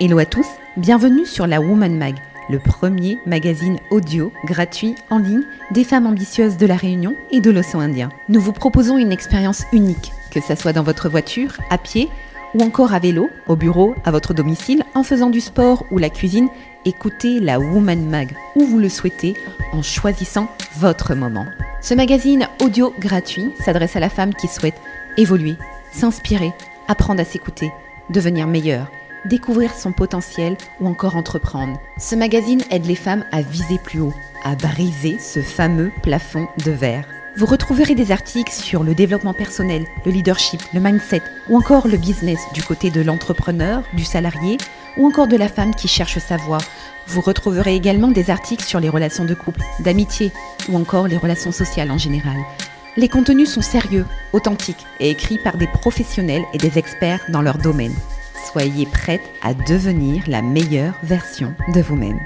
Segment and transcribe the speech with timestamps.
[0.00, 2.14] Hello à tous, bienvenue sur la Woman Mag,
[2.48, 7.50] le premier magazine audio gratuit en ligne des femmes ambitieuses de la Réunion et de
[7.50, 8.08] l'océan Indien.
[8.28, 12.08] Nous vous proposons une expérience unique, que ça soit dans votre voiture, à pied
[12.54, 16.10] ou encore à vélo, au bureau, à votre domicile, en faisant du sport ou la
[16.10, 16.48] cuisine.
[16.84, 19.34] Écoutez la Woman Mag où vous le souhaitez
[19.72, 21.46] en choisissant votre moment.
[21.82, 24.80] Ce magazine audio gratuit s'adresse à la femme qui souhaite
[25.16, 25.56] évoluer,
[25.90, 26.52] s'inspirer,
[26.86, 27.72] apprendre à s'écouter,
[28.10, 28.92] devenir meilleure
[29.24, 31.80] découvrir son potentiel ou encore entreprendre.
[31.98, 34.14] Ce magazine aide les femmes à viser plus haut,
[34.44, 37.04] à briser ce fameux plafond de verre.
[37.36, 41.96] Vous retrouverez des articles sur le développement personnel, le leadership, le mindset ou encore le
[41.96, 44.58] business du côté de l'entrepreneur, du salarié
[44.96, 46.58] ou encore de la femme qui cherche sa voie.
[47.06, 50.32] Vous retrouverez également des articles sur les relations de couple, d'amitié
[50.68, 52.38] ou encore les relations sociales en général.
[52.96, 57.58] Les contenus sont sérieux, authentiques et écrits par des professionnels et des experts dans leur
[57.58, 57.94] domaine.
[58.52, 62.18] Soyez prête à devenir la meilleure version de vous-même.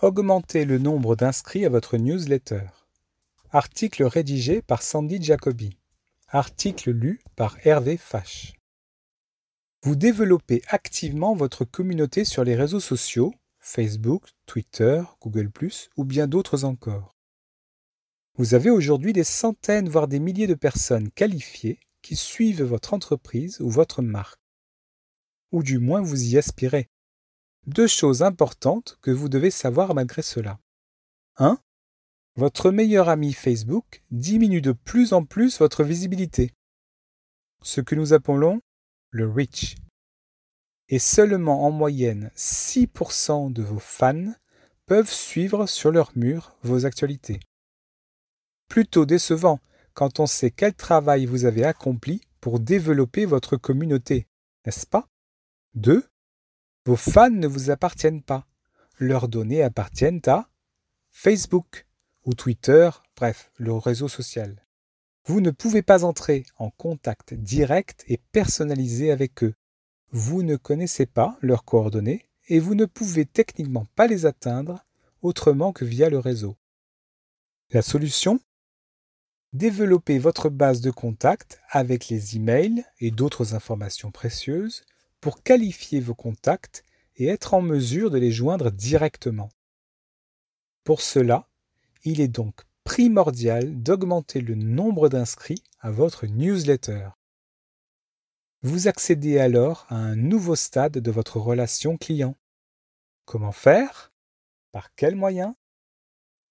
[0.00, 2.66] Augmentez le nombre d'inscrits à votre newsletter.
[3.50, 5.76] Article rédigé par Sandy Jacobi.
[6.28, 8.52] Article lu par Hervé Fache.
[9.82, 13.34] Vous développez activement votre communauté sur les réseaux sociaux
[13.68, 15.50] Facebook, Twitter, Google⁇
[15.98, 17.14] ou bien d'autres encore.
[18.38, 23.60] Vous avez aujourd'hui des centaines, voire des milliers de personnes qualifiées qui suivent votre entreprise
[23.60, 24.40] ou votre marque.
[25.52, 26.88] Ou du moins vous y aspirez.
[27.66, 30.58] Deux choses importantes que vous devez savoir malgré cela.
[31.36, 31.58] 1.
[32.36, 36.54] Votre meilleur ami Facebook diminue de plus en plus votre visibilité.
[37.62, 38.62] Ce que nous appelons
[39.10, 39.76] le reach
[40.88, 44.32] et seulement en moyenne 6% de vos fans
[44.86, 47.40] peuvent suivre sur leur mur vos actualités.
[48.68, 49.60] Plutôt décevant
[49.94, 54.26] quand on sait quel travail vous avez accompli pour développer votre communauté,
[54.64, 55.08] n'est-ce pas?
[55.74, 56.06] 2.
[56.86, 58.46] Vos fans ne vous appartiennent pas.
[58.98, 60.48] Leurs données appartiennent à
[61.10, 61.86] Facebook
[62.24, 64.64] ou Twitter, bref, le réseau social.
[65.24, 69.54] Vous ne pouvez pas entrer en contact direct et personnalisé avec eux
[70.10, 74.84] vous ne connaissez pas leurs coordonnées et vous ne pouvez techniquement pas les atteindre
[75.22, 76.56] autrement que via le réseau.
[77.70, 78.40] La solution?
[79.52, 84.84] Développez votre base de contacts avec les emails et d'autres informations précieuses
[85.20, 86.84] pour qualifier vos contacts
[87.16, 89.50] et être en mesure de les joindre directement.
[90.84, 91.48] Pour cela,
[92.04, 97.08] il est donc primordial d'augmenter le nombre d'inscrits à votre newsletter.
[98.62, 102.34] Vous accédez alors à un nouveau stade de votre relation client.
[103.24, 104.12] Comment faire?
[104.72, 105.54] Par quels moyens?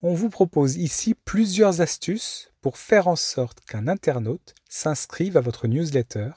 [0.01, 5.68] On vous propose ici plusieurs astuces pour faire en sorte qu'un internaute s'inscrive à votre
[5.68, 6.29] newsletter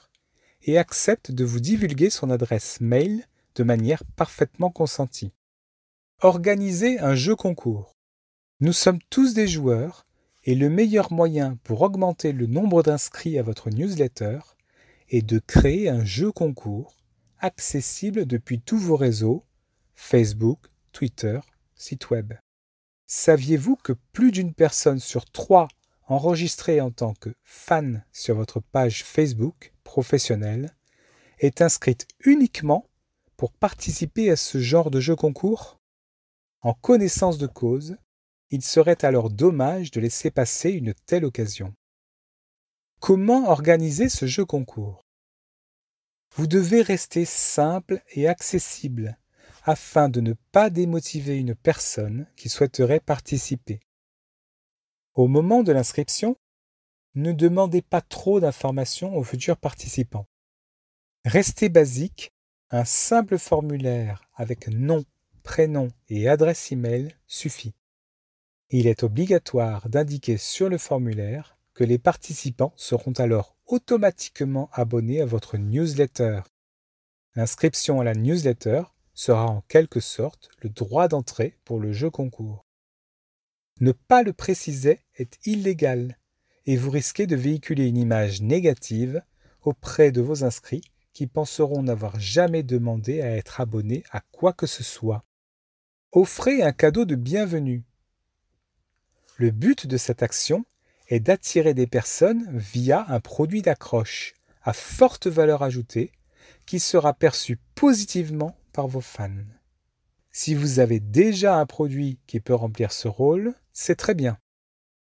[0.63, 5.31] et accepte de vous divulguer son adresse mail de manière parfaitement consentie.
[6.19, 7.95] Organisez un jeu concours.
[8.59, 10.05] Nous sommes tous des joueurs
[10.43, 14.39] et le meilleur moyen pour augmenter le nombre d'inscrits à votre newsletter
[15.11, 16.95] et de créer un jeu concours
[17.37, 19.45] accessible depuis tous vos réseaux
[19.93, 20.59] Facebook,
[20.93, 21.39] Twitter,
[21.75, 22.33] site web.
[23.07, 25.67] Saviez-vous que plus d'une personne sur trois
[26.07, 30.75] enregistrée en tant que fan sur votre page Facebook professionnelle
[31.39, 32.89] est inscrite uniquement
[33.35, 35.77] pour participer à ce genre de jeu concours?
[36.61, 37.97] En connaissance de cause,
[38.49, 41.73] il serait alors dommage de laisser passer une telle occasion.
[43.01, 45.07] Comment organiser ce jeu concours?
[46.35, 49.17] Vous devez rester simple et accessible
[49.63, 53.79] afin de ne pas démotiver une personne qui souhaiterait participer.
[55.15, 56.37] Au moment de l'inscription,
[57.15, 60.27] ne demandez pas trop d'informations aux futurs participants.
[61.25, 62.31] Restez basique,
[62.69, 65.03] un simple formulaire avec nom,
[65.41, 67.73] prénom et adresse email suffit.
[68.69, 75.57] Il est obligatoire d'indiquer sur le formulaire les participants seront alors automatiquement abonnés à votre
[75.57, 76.41] newsletter.
[77.35, 78.83] L'inscription à la newsletter
[79.13, 82.65] sera en quelque sorte le droit d'entrée pour le jeu concours.
[83.79, 86.17] Ne pas le préciser est illégal
[86.65, 89.23] et vous risquez de véhiculer une image négative
[89.61, 94.67] auprès de vos inscrits qui penseront n'avoir jamais demandé à être abonnés à quoi que
[94.67, 95.25] ce soit.
[96.11, 97.83] Offrez un cadeau de bienvenue.
[99.37, 100.65] Le but de cette action
[101.11, 106.11] est d'attirer des personnes via un produit d'accroche à forte valeur ajoutée
[106.65, 109.29] qui sera perçu positivement par vos fans.
[110.31, 114.37] Si vous avez déjà un produit qui peut remplir ce rôle, c'est très bien.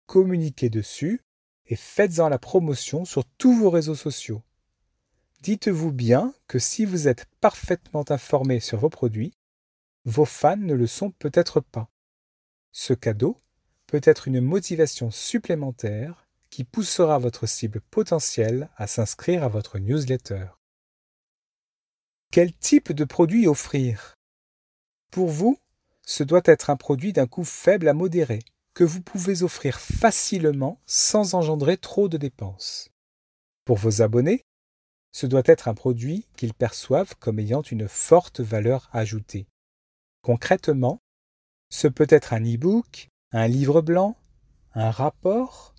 [0.06, 1.20] communiquez dessus
[1.66, 4.42] et faites-en la promotion sur tous vos réseaux sociaux.
[5.42, 9.34] Dites-vous bien que si vous êtes parfaitement informé sur vos produits,
[10.04, 11.90] vos fans ne le sont peut-être pas.
[12.72, 13.36] Ce cadeau
[13.90, 20.46] peut être une motivation supplémentaire qui poussera votre cible potentielle à s'inscrire à votre newsletter.
[22.30, 24.14] Quel type de produit offrir?
[25.10, 25.58] Pour vous,
[26.06, 28.38] ce doit être un produit d'un coût faible à modéré,
[28.74, 32.90] que vous pouvez offrir facilement sans engendrer trop de dépenses.
[33.64, 34.44] Pour vos abonnés,
[35.10, 39.48] ce doit être un produit qu'ils perçoivent comme ayant une forte valeur ajoutée.
[40.22, 41.00] Concrètement,
[41.70, 44.16] ce peut être un e-book, un livre blanc,
[44.74, 45.74] un rapport,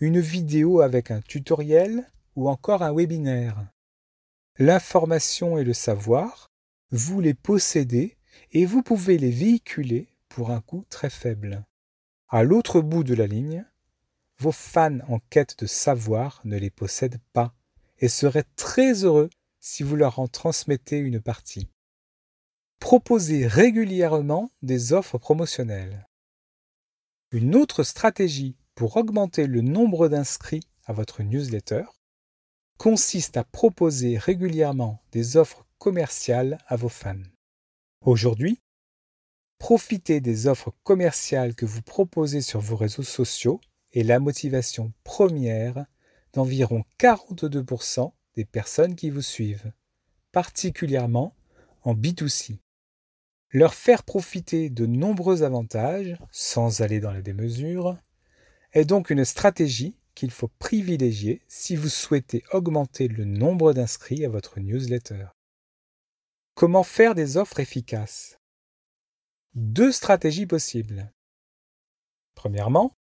[0.00, 3.64] une vidéo avec un tutoriel ou encore un webinaire.
[4.58, 6.50] L'information et le savoir,
[6.90, 8.16] vous les possédez
[8.52, 11.64] et vous pouvez les véhiculer pour un coût très faible.
[12.28, 13.64] À l'autre bout de la ligne,
[14.38, 17.54] vos fans en quête de savoir ne les possèdent pas
[17.98, 19.30] et seraient très heureux
[19.60, 21.68] si vous leur en transmettez une partie.
[22.80, 26.06] Proposez régulièrement des offres promotionnelles.
[27.32, 31.84] Une autre stratégie pour augmenter le nombre d'inscrits à votre newsletter
[32.78, 37.22] consiste à proposer régulièrement des offres commerciales à vos fans.
[38.00, 38.60] Aujourd'hui,
[39.58, 43.60] profitez des offres commerciales que vous proposez sur vos réseaux sociaux
[43.92, 45.86] et la motivation première
[46.32, 49.72] d'environ 42% des personnes qui vous suivent,
[50.30, 51.34] particulièrement
[51.82, 52.58] en B2C.
[53.56, 57.96] Leur faire profiter de nombreux avantages, sans aller dans la démesure,
[58.74, 64.28] est donc une stratégie qu'il faut privilégier si vous souhaitez augmenter le nombre d'inscrits à
[64.28, 65.28] votre newsletter.
[66.54, 68.38] Comment faire des offres efficaces?
[69.54, 71.10] Deux stratégies possibles.
[72.34, 72.94] Premièrement,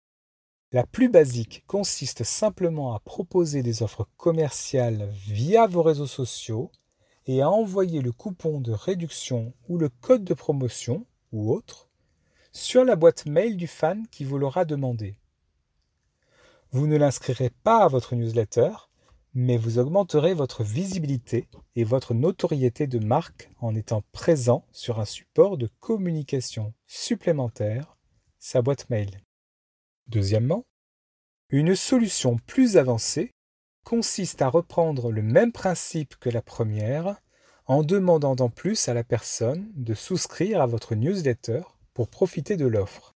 [0.73, 6.71] la plus basique consiste simplement à proposer des offres commerciales via vos réseaux sociaux
[7.27, 11.89] et à envoyer le coupon de réduction ou le code de promotion ou autre
[12.53, 15.17] sur la boîte mail du fan qui vous l'aura demandé.
[16.71, 18.73] Vous ne l'inscrirez pas à votre newsletter,
[19.35, 25.05] mais vous augmenterez votre visibilité et votre notoriété de marque en étant présent sur un
[25.05, 27.97] support de communication supplémentaire,
[28.39, 29.23] sa boîte mail.
[30.09, 30.67] Deuxièmement,
[31.49, 33.33] une solution plus avancée
[33.85, 37.21] consiste à reprendre le même principe que la première
[37.67, 41.63] en demandant en plus à la personne de souscrire à votre newsletter
[41.95, 43.15] pour profiter de l'offre.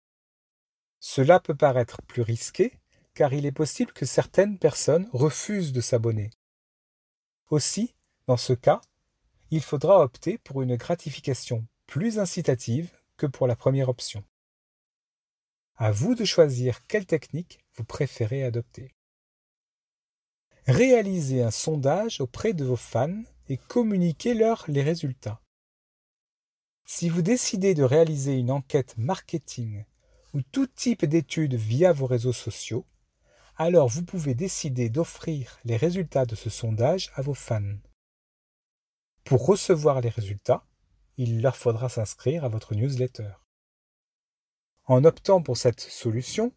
[1.00, 2.80] Cela peut paraître plus risqué
[3.14, 6.30] car il est possible que certaines personnes refusent de s'abonner.
[7.50, 7.96] Aussi,
[8.28, 8.82] dans ce cas,
[9.52, 14.24] il faudra opter pour une gratification plus incitative que pour la première option.
[15.78, 18.96] À vous de choisir quelle technique vous préférez adopter.
[20.68, 25.40] Réalisez un sondage auprès de vos fans et communiquez-leur les résultats.
[26.86, 29.86] Si vous décidez de réaliser une enquête marketing
[30.34, 32.86] ou tout type d'études via vos réseaux sociaux,
[33.58, 37.78] alors vous pouvez décider d'offrir les résultats de ce sondage à vos fans.
[39.24, 40.66] Pour recevoir les résultats,
[41.18, 43.32] il leur faudra s'inscrire à votre newsletter.
[44.86, 46.54] En optant pour cette solution,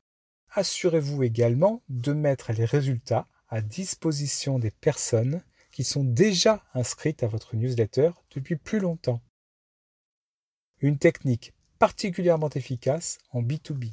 [0.51, 7.29] assurez-vous également de mettre les résultats à disposition des personnes qui sont déjà inscrites à
[7.29, 9.21] votre newsletter depuis plus longtemps.
[10.81, 13.93] Une technique particulièrement efficace en B2B.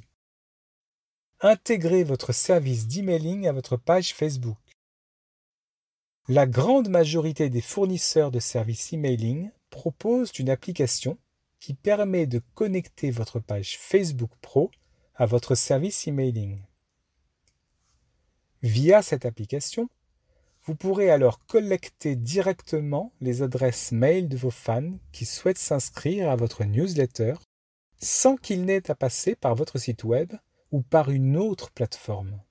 [1.42, 4.58] Intégrez votre service d'emailing à votre page Facebook.
[6.28, 11.20] La grande majorité des fournisseurs de services emailing proposent une application
[11.60, 14.72] qui permet de connecter votre page Facebook Pro
[15.16, 16.60] à votre service emailing.
[18.64, 19.90] Via cette application,
[20.64, 26.36] vous pourrez alors collecter directement les adresses mail de vos fans qui souhaitent s'inscrire à
[26.36, 27.36] votre newsletter
[28.02, 30.34] sans qu'ils n'aient à passer par votre site web
[30.72, 32.42] ou par une autre plateforme.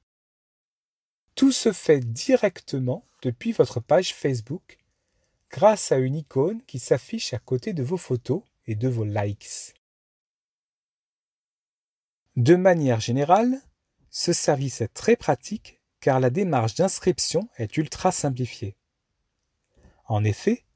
[1.35, 4.79] Tout se fait directement depuis votre page Facebook
[5.51, 9.75] grâce à une icône qui s'affiche à côté de vos photos et de vos likes.
[12.37, 13.61] De manière générale,
[14.11, 18.77] ce service est très pratique car la démarche d'inscription est ultra simplifiée.
[20.05, 20.67] En effet,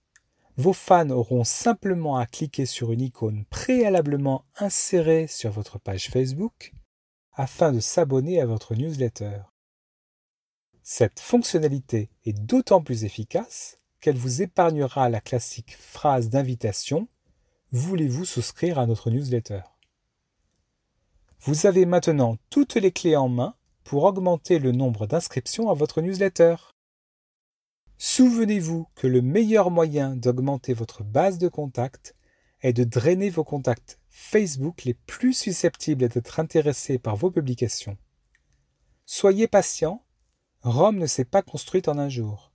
[0.57, 6.73] vos fans auront simplement à cliquer sur une icône préalablement insérée sur votre page Facebook
[7.35, 9.41] afin de s'abonner à votre newsletter.
[10.83, 17.07] Cette fonctionnalité est d'autant plus efficace qu'elle vous épargnera la classique phrase d'invitation
[17.71, 19.61] Voulez-vous souscrire à notre newsletter?
[21.43, 23.55] Vous avez maintenant toutes les clés en main
[23.89, 26.57] pour augmenter le nombre d'inscriptions à votre newsletter.
[27.97, 32.15] Souvenez-vous que le meilleur moyen d'augmenter votre base de contacts
[32.61, 37.97] est de drainer vos contacts Facebook les plus susceptibles d'être intéressés par vos publications.
[39.07, 40.05] Soyez patient,
[40.61, 42.53] Rome ne s'est pas construite en un jour.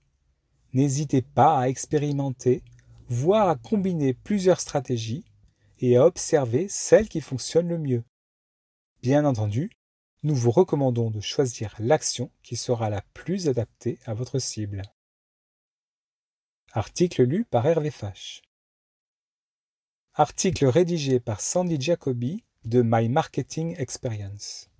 [0.72, 2.62] N'hésitez pas à expérimenter,
[3.08, 5.24] voire à combiner plusieurs stratégies
[5.80, 8.04] et à observer celle qui fonctionne le mieux.
[9.02, 9.72] Bien entendu,
[10.24, 14.80] nous vous recommandons de choisir l'action qui sera la plus adaptée à votre cible.
[16.72, 18.40] Article lu par Hervé Fache.
[20.14, 24.70] Article rédigé par Sandy Jacobi de My Marketing Experience.